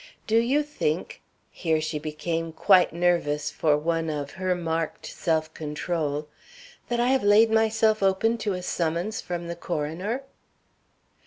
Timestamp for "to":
8.39-8.53